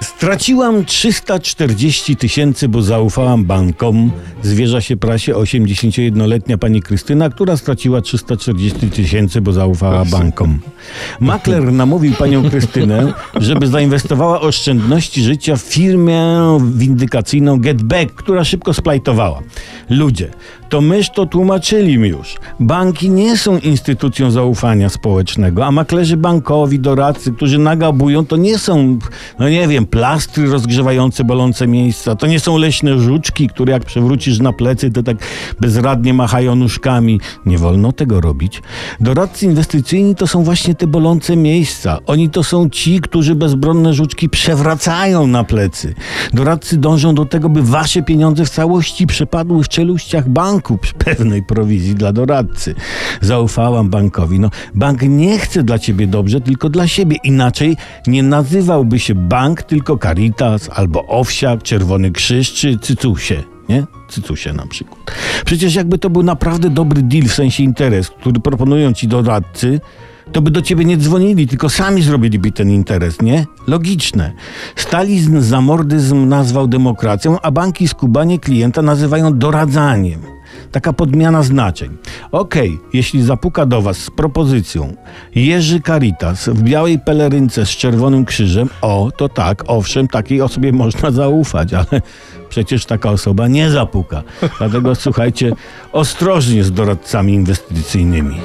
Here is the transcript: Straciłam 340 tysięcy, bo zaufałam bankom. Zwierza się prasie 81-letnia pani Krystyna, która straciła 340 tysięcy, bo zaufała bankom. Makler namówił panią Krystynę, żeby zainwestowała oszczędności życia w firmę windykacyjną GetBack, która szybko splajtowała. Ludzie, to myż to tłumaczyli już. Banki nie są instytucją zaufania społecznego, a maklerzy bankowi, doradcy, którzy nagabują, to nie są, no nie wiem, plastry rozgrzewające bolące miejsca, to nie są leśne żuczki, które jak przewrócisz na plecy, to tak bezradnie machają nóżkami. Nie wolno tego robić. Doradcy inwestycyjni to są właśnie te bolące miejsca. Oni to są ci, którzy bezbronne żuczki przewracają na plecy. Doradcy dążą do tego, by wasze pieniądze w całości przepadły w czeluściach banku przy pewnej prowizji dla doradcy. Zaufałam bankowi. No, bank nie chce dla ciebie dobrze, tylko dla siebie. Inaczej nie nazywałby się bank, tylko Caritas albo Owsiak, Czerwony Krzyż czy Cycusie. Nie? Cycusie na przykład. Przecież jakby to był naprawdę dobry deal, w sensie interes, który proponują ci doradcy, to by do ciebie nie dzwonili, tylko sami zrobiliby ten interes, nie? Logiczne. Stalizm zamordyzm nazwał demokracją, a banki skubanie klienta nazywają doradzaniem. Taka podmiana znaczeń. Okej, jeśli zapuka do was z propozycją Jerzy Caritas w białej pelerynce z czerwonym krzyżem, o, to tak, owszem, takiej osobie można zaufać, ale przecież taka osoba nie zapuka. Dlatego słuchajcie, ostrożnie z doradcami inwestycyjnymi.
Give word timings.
Straciłam 0.00 0.84
340 0.84 2.16
tysięcy, 2.16 2.68
bo 2.68 2.82
zaufałam 2.82 3.44
bankom. 3.44 4.10
Zwierza 4.42 4.80
się 4.80 4.96
prasie 4.96 5.34
81-letnia 5.34 6.58
pani 6.58 6.82
Krystyna, 6.82 7.30
która 7.30 7.56
straciła 7.56 8.00
340 8.00 8.90
tysięcy, 8.90 9.40
bo 9.40 9.52
zaufała 9.52 10.04
bankom. 10.04 10.60
Makler 11.20 11.72
namówił 11.72 12.12
panią 12.12 12.50
Krystynę, 12.50 13.12
żeby 13.36 13.66
zainwestowała 13.66 14.40
oszczędności 14.40 15.22
życia 15.22 15.56
w 15.56 15.60
firmę 15.60 16.58
windykacyjną 16.74 17.60
GetBack, 17.60 18.14
która 18.14 18.44
szybko 18.44 18.74
splajtowała. 18.74 19.42
Ludzie, 19.90 20.30
to 20.68 20.80
myż 20.80 21.10
to 21.10 21.26
tłumaczyli 21.26 21.92
już. 21.92 22.36
Banki 22.60 23.10
nie 23.10 23.36
są 23.36 23.58
instytucją 23.58 24.30
zaufania 24.30 24.88
społecznego, 24.88 25.66
a 25.66 25.70
maklerzy 25.70 26.16
bankowi, 26.16 26.80
doradcy, 26.80 27.32
którzy 27.32 27.58
nagabują, 27.58 28.26
to 28.26 28.36
nie 28.36 28.58
są, 28.58 28.98
no 29.38 29.48
nie 29.48 29.68
wiem, 29.68 29.86
plastry 29.86 30.50
rozgrzewające 30.50 31.24
bolące 31.24 31.66
miejsca, 31.66 32.16
to 32.16 32.26
nie 32.26 32.40
są 32.40 32.58
leśne 32.58 32.98
żuczki, 32.98 33.48
które 33.48 33.72
jak 33.72 33.84
przewrócisz 33.84 34.38
na 34.38 34.52
plecy, 34.52 34.90
to 34.90 35.02
tak 35.02 35.16
bezradnie 35.60 36.14
machają 36.14 36.54
nóżkami. 36.54 37.20
Nie 37.46 37.58
wolno 37.58 37.92
tego 37.92 38.20
robić. 38.20 38.62
Doradcy 39.00 39.46
inwestycyjni 39.46 40.14
to 40.14 40.26
są 40.26 40.42
właśnie 40.42 40.74
te 40.74 40.86
bolące 40.86 41.36
miejsca. 41.36 41.98
Oni 42.06 42.30
to 42.30 42.44
są 42.44 42.70
ci, 42.70 43.00
którzy 43.00 43.34
bezbronne 43.34 43.94
żuczki 43.94 44.28
przewracają 44.28 45.26
na 45.26 45.44
plecy. 45.44 45.94
Doradcy 46.32 46.76
dążą 46.76 47.14
do 47.14 47.24
tego, 47.24 47.48
by 47.48 47.62
wasze 47.62 48.02
pieniądze 48.02 48.44
w 48.44 48.50
całości 48.50 49.06
przepadły 49.06 49.64
w 49.64 49.68
czeluściach 49.68 50.28
banku 50.28 50.57
przy 50.78 50.94
pewnej 50.94 51.42
prowizji 51.42 51.94
dla 51.94 52.12
doradcy. 52.12 52.74
Zaufałam 53.20 53.90
bankowi. 53.90 54.40
No, 54.40 54.50
bank 54.74 55.02
nie 55.02 55.38
chce 55.38 55.62
dla 55.62 55.78
ciebie 55.78 56.06
dobrze, 56.06 56.40
tylko 56.40 56.68
dla 56.68 56.88
siebie. 56.88 57.16
Inaczej 57.24 57.76
nie 58.06 58.22
nazywałby 58.22 58.98
się 58.98 59.14
bank, 59.14 59.62
tylko 59.62 59.98
Caritas 59.98 60.70
albo 60.72 61.06
Owsiak, 61.06 61.62
Czerwony 61.62 62.10
Krzyż 62.10 62.52
czy 62.52 62.78
Cycusie. 62.78 63.42
Nie? 63.68 63.86
Cycusie 64.08 64.52
na 64.52 64.66
przykład. 64.66 65.00
Przecież 65.44 65.74
jakby 65.74 65.98
to 65.98 66.10
był 66.10 66.22
naprawdę 66.22 66.70
dobry 66.70 67.02
deal, 67.02 67.24
w 67.24 67.34
sensie 67.34 67.62
interes, 67.62 68.10
który 68.10 68.40
proponują 68.40 68.92
ci 68.92 69.08
doradcy, 69.08 69.80
to 70.32 70.42
by 70.42 70.50
do 70.50 70.62
ciebie 70.62 70.84
nie 70.84 70.96
dzwonili, 70.96 71.46
tylko 71.46 71.68
sami 71.68 72.02
zrobiliby 72.02 72.52
ten 72.52 72.70
interes, 72.70 73.22
nie? 73.22 73.46
Logiczne. 73.66 74.32
Stalizm 74.76 75.40
zamordyzm 75.40 76.28
nazwał 76.28 76.66
demokracją, 76.66 77.40
a 77.40 77.50
banki 77.50 77.88
skubanie 77.88 78.38
klienta 78.38 78.82
nazywają 78.82 79.38
doradzaniem. 79.38 80.37
Taka 80.72 80.92
podmiana 80.92 81.42
znaczeń. 81.42 81.96
Okej, 82.32 82.78
jeśli 82.92 83.22
zapuka 83.22 83.66
do 83.66 83.82
was 83.82 83.96
z 83.96 84.10
propozycją 84.10 84.96
Jerzy 85.34 85.80
Caritas 85.80 86.48
w 86.48 86.62
białej 86.62 86.98
pelerynce 86.98 87.66
z 87.66 87.68
czerwonym 87.68 88.24
krzyżem, 88.24 88.68
o, 88.80 89.10
to 89.16 89.28
tak, 89.28 89.64
owszem, 89.66 90.08
takiej 90.08 90.42
osobie 90.42 90.72
można 90.82 91.10
zaufać, 91.10 91.74
ale 91.74 92.02
przecież 92.48 92.86
taka 92.86 93.10
osoba 93.10 93.48
nie 93.48 93.70
zapuka. 93.70 94.22
Dlatego 94.58 94.94
słuchajcie, 94.94 95.52
ostrożnie 95.92 96.64
z 96.64 96.72
doradcami 96.72 97.32
inwestycyjnymi. 97.32 98.36